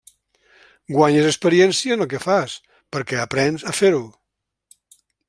[0.91, 2.55] Guanyes experiència en el que fas,
[2.97, 4.05] perquè aprens a fer-ho.